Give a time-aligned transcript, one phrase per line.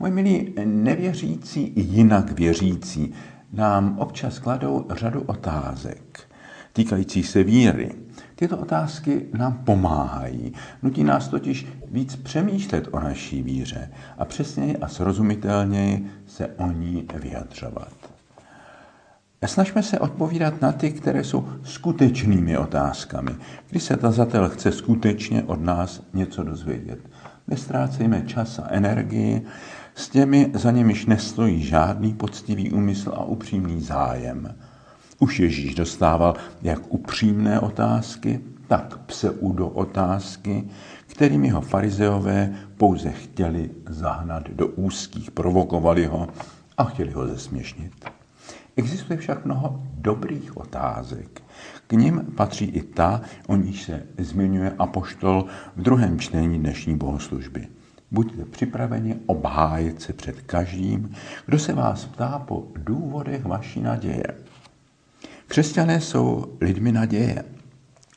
[0.00, 3.12] Moji milí nevěřící i jinak věřící
[3.52, 6.20] nám občas kladou řadu otázek
[6.72, 7.92] týkajících se víry.
[8.34, 10.52] Tyto otázky nám pomáhají,
[10.82, 17.06] nutí nás totiž víc přemýšlet o naší víře a přesněji a srozumitelněji se o ní
[17.14, 17.92] vyjadřovat.
[19.46, 23.30] Snažme se odpovídat na ty, které jsou skutečnými otázkami,
[23.70, 26.98] kdy se tazatel chce skutečně od nás něco dozvědět.
[27.50, 29.42] Nestrácejme čas a energii
[29.94, 34.54] s těmi, za nimiž nestojí žádný poctivý úmysl a upřímný zájem.
[35.18, 40.68] Už Ježíš dostával jak upřímné otázky, tak pseudo otázky,
[41.06, 46.28] kterými ho farizeové pouze chtěli zahnat do úzkých, provokovali ho
[46.78, 48.19] a chtěli ho zesměšnit.
[48.76, 51.42] Existuje však mnoho dobrých otázek.
[51.86, 55.44] K nim patří i ta, o níž se zmiňuje apoštol
[55.76, 57.68] v druhém čtení dnešní bohoslužby.
[58.10, 61.14] Buďte připraveni obhájit se před každým,
[61.46, 64.24] kdo se vás ptá po důvodech vaší naděje.
[65.46, 67.44] Křesťané jsou lidmi naděje.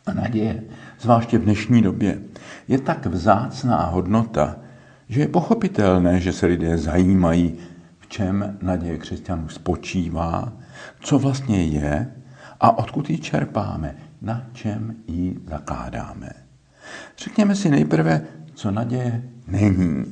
[0.06, 0.64] A naděje,
[1.00, 2.20] zvláště v dnešní době,
[2.68, 4.56] je tak vzácná hodnota,
[5.10, 7.58] že je pochopitelné, že se lidé zajímají,
[8.14, 10.54] čem naděje křesťanů spočívá,
[11.00, 12.12] co vlastně je
[12.60, 16.30] a odkud ji čerpáme, na čem ji zakládáme.
[17.18, 18.22] Řekněme si nejprve,
[18.54, 20.06] co naděje není.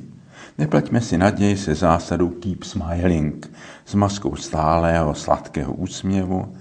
[0.58, 3.50] Neplaťme si naději se zásadou keep smiling,
[3.84, 6.56] s maskou stálého sladkého úsměvu,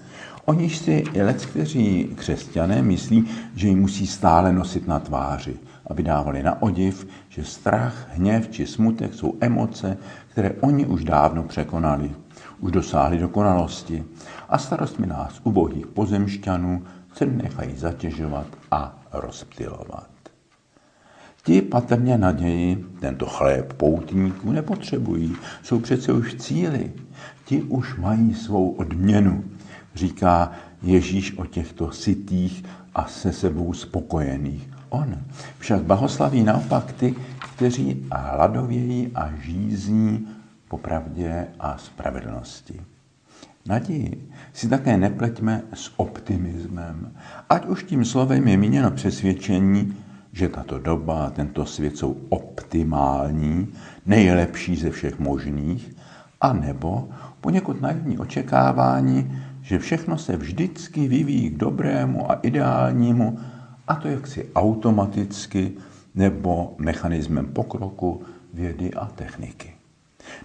[0.45, 1.03] o níž si
[1.45, 7.43] kteří křesťané myslí, že ji musí stále nosit na tváři, aby dávali na odiv, že
[7.43, 12.11] strach, hněv či smutek jsou emoce, které oni už dávno překonali,
[12.59, 14.03] už dosáhli dokonalosti
[14.49, 20.09] a starostmi nás ubohých pozemšťanů se nechají zatěžovat a rozptilovat.
[21.43, 26.91] Ti patrně naději tento chléb poutníků nepotřebují, jsou přece už v cíli.
[27.45, 29.43] Ti už mají svou odměnu,
[29.95, 30.51] říká
[30.81, 32.63] Ježíš o těchto sitých
[32.95, 34.80] a se sebou spokojených.
[34.91, 35.17] On
[35.59, 37.15] však blahoslaví naopak ty,
[37.55, 40.27] kteří hladovějí a žízní
[40.67, 42.81] po pravdě a spravedlnosti.
[43.65, 47.11] Naději si také nepleťme s optimismem,
[47.49, 49.97] ať už tím slovem je míněno přesvědčení,
[50.33, 53.67] že tato doba a tento svět jsou optimální,
[54.05, 55.95] nejlepší ze všech možných,
[56.41, 57.09] a nebo
[57.41, 63.39] poněkud naivní očekávání, že všechno se vždycky vyvíjí k dobrému a ideálnímu,
[63.91, 65.71] a to jaksi automaticky
[66.15, 69.73] nebo mechanismem pokroku vědy a techniky.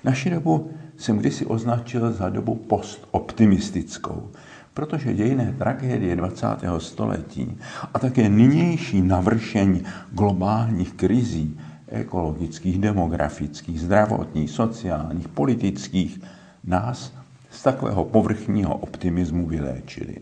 [0.04, 4.30] Naši dobu jsem kdysi označil za dobu postoptimistickou,
[4.74, 6.46] protože dějné tragédie 20.
[6.78, 7.58] století
[7.94, 16.20] a také nynější navršení globálních krizí, ekologických, demografických, zdravotních, sociálních, politických,
[16.64, 17.14] nás
[17.50, 20.16] z takového povrchního optimismu vyléčili.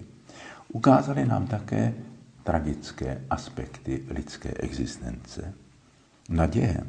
[0.73, 1.95] Ukázali nám také
[2.44, 5.53] tragické aspekty lidské existence.
[6.28, 6.81] Naděje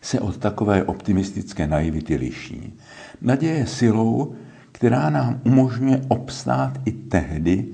[0.00, 2.78] se od takové optimistické naivity liší.
[3.20, 4.34] Naděje je silou,
[4.72, 7.68] která nám umožňuje obstát i tehdy,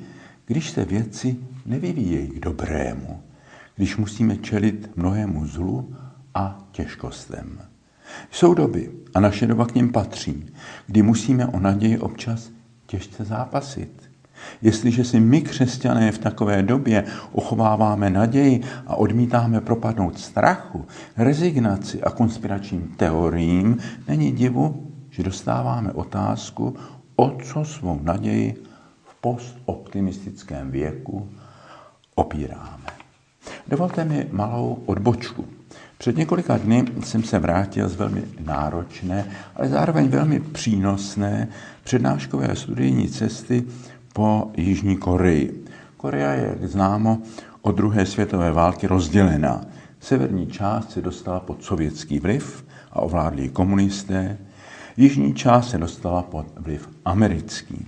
[0.47, 1.36] když se věci
[1.66, 3.22] nevyvíjejí k dobrému,
[3.76, 5.94] když musíme čelit mnohému zlu
[6.34, 7.60] a těžkostem.
[8.31, 10.47] Jsou doby, a naše doba k ním patří,
[10.86, 12.50] kdy musíme o naději občas
[12.86, 14.12] těžce zápasit.
[14.62, 20.86] Jestliže si my, křesťané, v takové době uchováváme naději a odmítáme propadnout strachu,
[21.16, 26.76] rezignaci a konspiračním teoriím, není divu, že dostáváme otázku,
[27.16, 28.54] o co svou naději
[29.04, 31.28] v postoptimistickém věku
[32.14, 32.86] opíráme.
[33.69, 35.44] Dovolte mi malou odbočku.
[35.98, 39.26] Před několika dny jsem se vrátil z velmi náročné,
[39.56, 41.48] ale zároveň velmi přínosné
[41.84, 43.64] přednáškové studijní cesty
[44.12, 45.65] po Jižní Koreji.
[45.97, 47.19] Korea je, jak známo,
[47.62, 49.61] od druhé světové války rozdělená.
[50.00, 54.38] Severní část se dostala pod sovětský vliv a ovládli komunisté.
[54.97, 57.87] Jižní část se dostala pod vliv americký.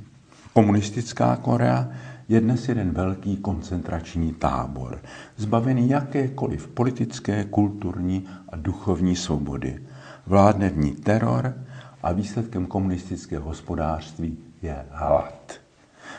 [0.53, 1.88] Komunistická Korea
[2.29, 4.99] je dnes jeden velký koncentrační tábor,
[5.37, 9.82] zbavený jakékoliv politické, kulturní a duchovní svobody.
[10.27, 11.55] Vládne v ní teror
[12.03, 15.63] a výsledkem komunistického hospodářství je hlad.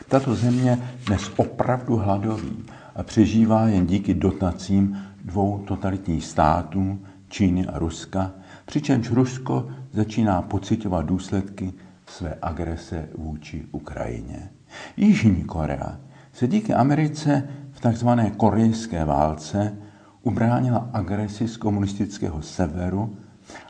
[0.08, 2.64] Tato země dnes opravdu hladoví
[2.96, 6.98] a přežívá jen díky dotacím dvou totalitních států,
[7.28, 8.30] Číny a Ruska,
[8.66, 11.72] přičemž Rusko začíná pocitovat důsledky
[12.06, 14.50] své agrese vůči Ukrajině.
[14.96, 15.96] Jižní Korea
[16.32, 18.08] se díky Americe v tzv.
[18.36, 19.76] korejské válce
[20.22, 23.16] ubránila agresi z komunistického severu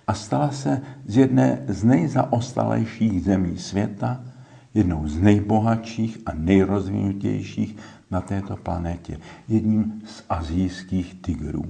[0.06, 4.20] a stala se z jedné z nejzaostalejších zemí světa
[4.76, 7.76] jednou z nejbohatších a nejrozvinutějších
[8.10, 9.18] na této planetě,
[9.48, 11.64] jedním z azijských tigrů.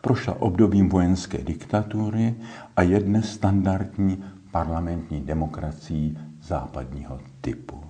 [0.00, 2.34] Prošla obdobím vojenské diktatury
[2.76, 7.80] a je dnes standardní parlamentní demokracií západního typu.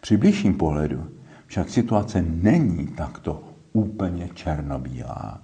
[0.00, 1.06] Při blížším pohledu
[1.46, 3.42] však situace není takto
[3.72, 5.40] úplně černobílá.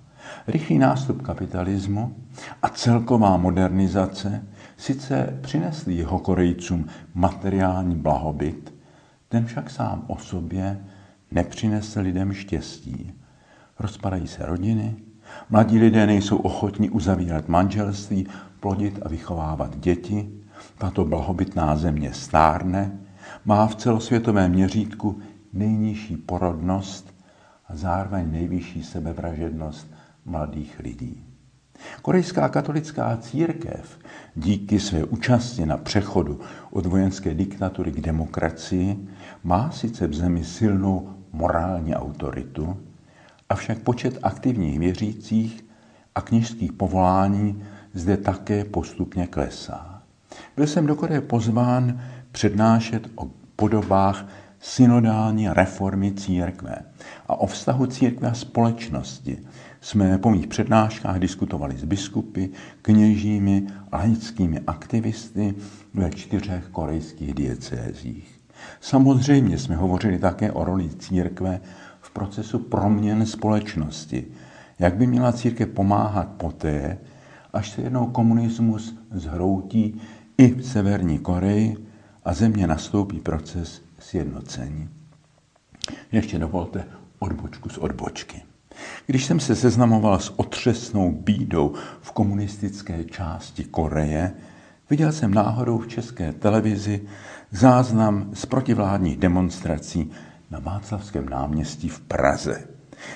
[0.47, 2.17] Rychlý nástup kapitalismu
[2.63, 4.43] a celková modernizace
[4.77, 8.75] sice přinesli jeho Korejcům materiální blahobyt,
[9.29, 10.85] ten však sám o sobě
[11.31, 13.13] nepřinesl lidem štěstí.
[13.79, 14.97] Rozpadají se rodiny,
[15.51, 18.27] mladí lidé nejsou ochotní uzavírat manželství,
[18.61, 20.31] plodit a vychovávat děti,
[20.79, 22.99] tato blahobytná země stárne,
[23.45, 25.19] má v celosvětovém měřítku
[25.53, 27.15] nejnižší porodnost
[27.69, 29.87] a zároveň nejvyšší sebevražednost
[30.25, 31.34] mladých lidí.
[32.03, 33.99] Korejská katolická církev
[34.35, 36.41] díky své účasti na přechodu
[36.71, 39.09] od vojenské diktatury k demokracii
[39.45, 42.77] má sice v zemi silnou morální autoritu,
[43.49, 45.65] avšak počet aktivních věřících
[46.15, 47.63] a kněžských povolání
[47.95, 50.03] zde také postupně klesá.
[50.57, 52.01] Byl jsem do Koreje pozván
[52.33, 54.27] přednášet o podobách
[54.65, 56.75] synodální reformy církve
[57.29, 59.39] a o vztahu církve a společnosti
[59.81, 62.47] jsme po mých přednáškách diskutovali s biskupy,
[62.83, 65.55] kněžími a laickými aktivisty
[65.95, 68.41] ve čtyřech korejských diecézích.
[68.81, 71.61] Samozřejmě jsme hovořili také o roli církve
[72.01, 74.27] v procesu proměn společnosti,
[74.79, 76.99] jak by měla církev pomáhat poté,
[77.53, 80.01] až se jednou komunismus zhroutí
[80.39, 81.77] i v Severní Koreji
[82.25, 83.84] a země nastoupí proces
[84.15, 84.89] sjednocení.
[86.13, 86.85] Ještě dovolte
[87.19, 88.43] odbočku z odbočky.
[89.07, 94.33] Když jsem se seznamoval s otřesnou bídou v komunistické části Koreje,
[94.91, 97.01] viděl jsem náhodou v české televizi
[97.51, 100.11] záznam z protivládních demonstrací
[100.51, 102.67] na Václavském náměstí v Praze.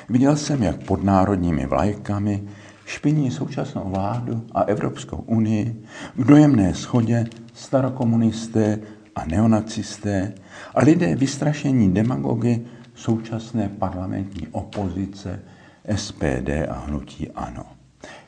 [0.08, 2.42] Viděl jsem, jak pod národními vlajkami
[2.86, 5.82] špiní současnou vládu a Evropskou unii
[6.16, 8.78] v dojemné schodě starokomunisté
[9.18, 10.32] a neonacisté
[10.74, 15.40] a lidé vystrašení demagogy současné parlamentní opozice
[15.96, 17.64] SPD a hnutí ANO.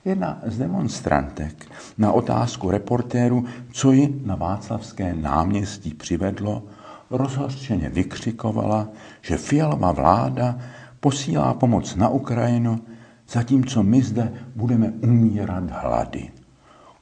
[0.04, 1.66] Jedna z demonstrantek
[1.98, 6.62] na otázku reportéru, co ji na Václavské náměstí přivedlo,
[7.10, 8.88] rozhořčeně vykřikovala,
[9.22, 10.58] že fialová vláda
[11.00, 12.80] posílá pomoc na Ukrajinu,
[13.28, 16.39] zatímco my zde budeme umírat hlady.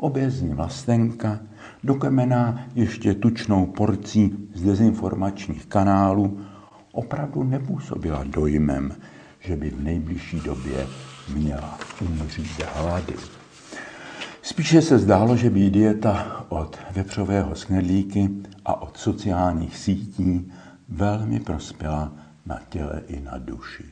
[0.01, 1.41] Obězní vlastenka,
[1.85, 6.41] dokemená ještě tučnou porcí z dezinformačních kanálů,
[6.93, 8.97] opravdu nepůsobila dojmem,
[9.41, 10.87] že by v nejbližší době
[11.35, 13.15] měla umřít hlady.
[14.43, 18.29] Spíše se zdálo, že by dieta od vepřového sknedlíky
[18.65, 20.53] a od sociálních sítí
[20.89, 22.13] velmi prospěla
[22.47, 23.85] na těle i na duši.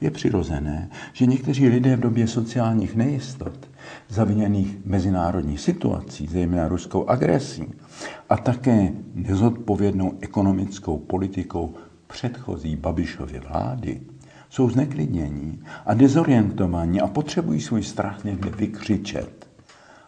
[0.00, 3.68] Je přirozené, že někteří lidé v době sociálních nejistot,
[4.08, 7.74] zaviněných mezinárodní situací, zejména ruskou agresí,
[8.28, 11.74] a také nezodpovědnou ekonomickou politikou
[12.06, 14.00] předchozí Babišovy vlády,
[14.50, 19.48] jsou zneklidnění a dezorientovaní a potřebují svůj strach někde vykřičet.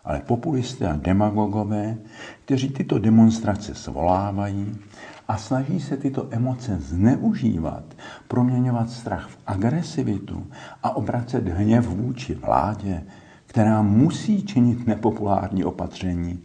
[0.04, 1.96] Ale populisté a demagogové,
[2.44, 4.78] kteří tyto demonstrace svolávají
[5.28, 7.84] a snaží se tyto emoce zneužívat,
[8.28, 10.46] proměňovat strach v agresivitu
[10.82, 13.04] a obracet hněv vůči vládě,
[13.46, 16.42] která musí činit nepopulární opatření,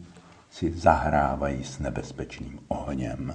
[0.50, 3.33] si zahrávají s nebezpečným ohněm.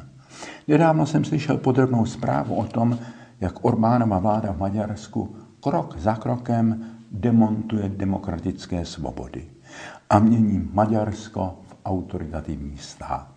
[0.68, 2.98] Nedávno jsem slyšel podrobnou zprávu o tom,
[3.40, 9.44] jak Orbánova vláda v Maďarsku krok za krokem demontuje demokratické svobody
[10.10, 13.35] a mění Maďarsko v autoritativní stát.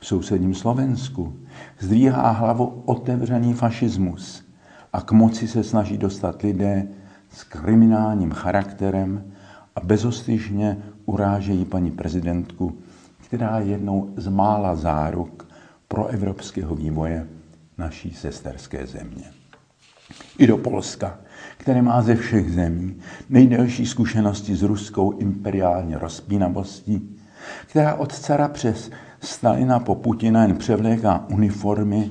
[0.00, 1.36] V sousedním Slovensku
[1.78, 4.44] zdvíhá hlavu otevřený fašismus
[4.92, 6.88] a k moci se snaží dostat lidé
[7.30, 9.32] s kriminálním charakterem
[9.76, 12.78] a bezostyžně urážejí paní prezidentku,
[13.26, 15.48] která je jednou z mála záruk
[15.88, 17.26] pro evropského vývoje
[17.78, 19.24] naší sesterské země.
[20.38, 21.18] I do Polska,
[21.58, 22.96] které má ze všech zemí
[23.28, 27.16] nejdelší zkušenosti s ruskou imperiální rozpínavostí,
[27.66, 28.90] která od cara přes
[29.26, 32.10] Stalina po Putina jen převléká uniformy,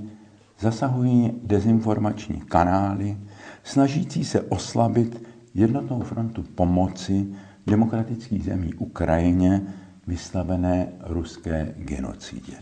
[0.60, 3.17] zasahují dezinformační kanály,
[3.63, 7.27] snažící se oslabit jednotnou frontu pomoci
[7.67, 9.62] demokratických zemí Ukrajině
[10.07, 12.53] vystavené ruské genocidě.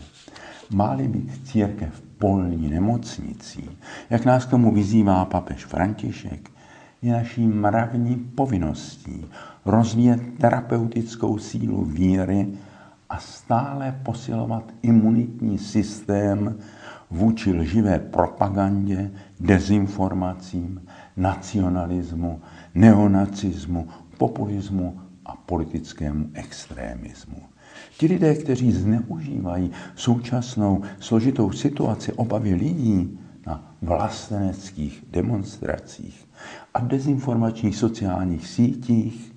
[0.70, 3.70] Má-li být církev polní nemocnicí,
[4.10, 6.50] jak nás k tomu vyzývá papež František,
[7.02, 9.26] je naší mravní povinností
[9.64, 12.48] rozvíjet terapeutickou sílu víry
[13.14, 16.58] a stále posilovat imunitní systém
[17.10, 20.82] vůči lživé propagandě, dezinformacím,
[21.16, 22.40] nacionalismu,
[22.74, 27.36] neonacismu, populismu a politickému extrémismu.
[27.98, 36.28] Ti lidé, kteří zneužívají současnou složitou situaci obavy lidí na vlasteneckých demonstracích
[36.74, 39.33] a dezinformačních sociálních sítích,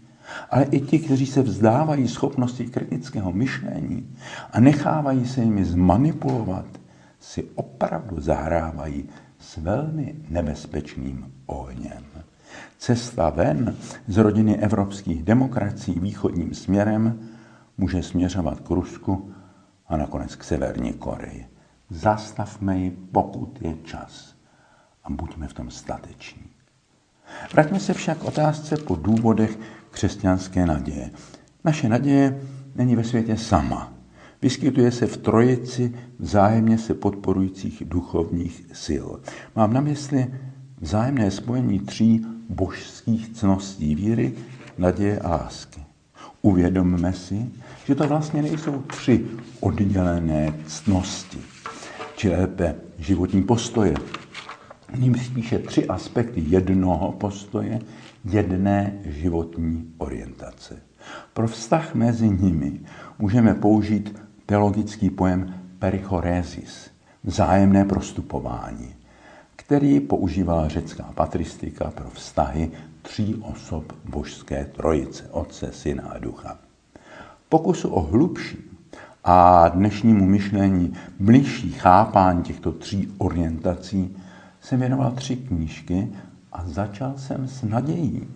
[0.50, 4.16] ale i ti, kteří se vzdávají schopnosti kritického myšlení
[4.52, 6.66] a nechávají se jimi zmanipulovat,
[7.20, 12.04] si opravdu zahrávají s velmi nebezpečným ohněm.
[12.78, 13.76] Cesta ven
[14.08, 17.20] z rodiny evropských demokracií východním směrem
[17.78, 19.32] může směřovat k Rusku
[19.88, 21.46] a nakonec k Severní Koreji.
[21.90, 24.36] Zastavme ji, pokud je čas.
[25.04, 26.44] A buďme v tom stateční.
[27.54, 29.60] Vraťme se však k otázce po důvodech
[29.98, 31.12] křesťanské naděje.
[31.64, 32.42] Naše naděje
[32.76, 33.94] není ve světě sama.
[34.42, 39.08] Vyskytuje se v trojici vzájemně se podporujících duchovních sil.
[39.56, 40.28] Mám na mysli
[40.82, 44.34] vzájemné spojení tří božských cností víry,
[44.78, 45.82] naděje a lásky.
[46.42, 47.50] Uvědomme si,
[47.86, 49.26] že to vlastně nejsou tři
[49.60, 51.40] oddělené cnosti,
[52.16, 53.94] či lépe životní postoje.
[54.98, 57.80] Ním spíše tři aspekty jednoho postoje,
[58.26, 60.76] jedné životní orientace.
[61.34, 62.80] Pro vztah mezi nimi
[63.20, 66.90] můžeme použít teologický pojem perichoresis,
[67.24, 68.96] vzájemné prostupování,
[69.56, 72.72] který používala řecká patristika pro vztahy
[73.02, 76.58] tří osob božské trojice, Otce, Syna a Ducha.
[77.50, 78.58] Pokusu o hlubší
[79.24, 84.18] a dnešnímu myšlení blížší chápání těchto tří orientací
[84.62, 86.08] jsem věnoval tři knížky
[86.58, 88.28] a začal jsem s nadějí.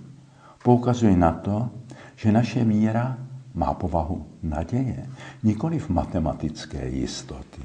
[0.64, 1.70] Poukazuje na to,
[2.16, 3.18] že naše víra
[3.54, 5.06] má povahu naděje,
[5.44, 7.62] nikoli v matematické jistoty.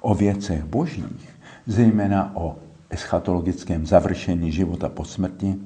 [0.00, 1.36] O věcech božích,
[1.66, 2.56] zejména o
[2.90, 5.56] eschatologickém završení života po smrti,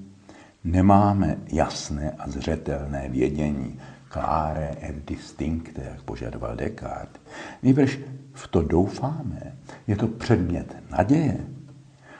[0.65, 3.79] nemáme jasné a zřetelné vědění.
[4.13, 7.23] Clare et distincte, jak požadoval Descartes.
[7.63, 7.99] Nejbrž
[8.33, 9.57] v to doufáme.
[9.87, 11.39] Je to předmět naděje.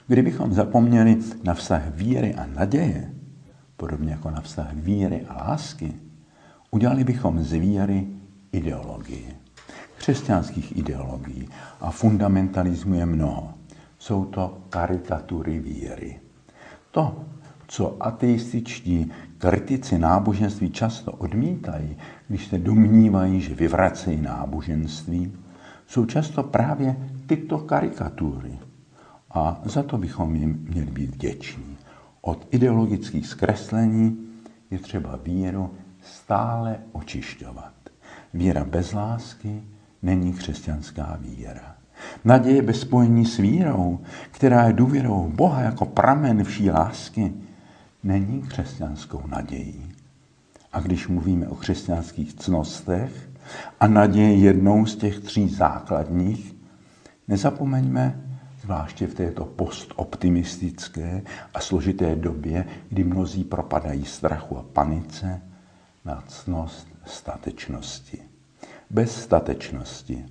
[0.07, 3.11] Kdybychom zapomněli na vztah víry a naděje,
[3.77, 5.95] podobně jako na vztah víry a lásky,
[6.71, 8.07] udělali bychom z víry
[8.53, 9.37] ideologii.
[9.97, 11.49] Křesťanských ideologií
[11.81, 13.55] a fundamentalismu je mnoho.
[13.99, 16.21] Jsou to karikatury víry.
[16.91, 17.25] To,
[17.67, 21.97] co ateističtí kritici náboženství často odmítají,
[22.29, 25.33] když se domnívají, že vyvracejí náboženství,
[25.87, 28.59] jsou často právě tyto karikatury.
[29.35, 31.77] A za to bychom jim měli být vděční.
[32.21, 34.19] Od ideologických zkreslení
[34.71, 35.71] je třeba víru
[36.03, 37.73] stále očišťovat.
[38.35, 39.63] Víra bez lásky
[40.03, 41.77] není křesťanská víra.
[42.25, 47.33] Naděje bez spojení s vírou, která je důvěrou v Boha jako pramen vší lásky,
[48.03, 49.93] není křesťanskou nadějí.
[50.73, 53.29] A když mluvíme o křesťanských cnostech
[53.81, 56.57] a naděje jednou z těch tří základních,
[57.29, 58.21] nezapomeňme,
[58.63, 61.23] zvláště v této postoptimistické
[61.55, 65.43] a složité době, kdy mnozí propadají strachu a panice,
[66.05, 68.19] na cnost statečnosti.
[68.91, 70.27] Bez statečnosti,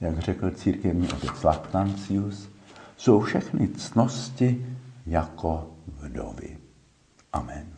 [0.00, 2.48] jak řekl církevní otec Lactantius,
[2.96, 4.66] jsou všechny cnosti
[5.06, 6.58] jako vdovy.
[7.32, 7.75] Amen.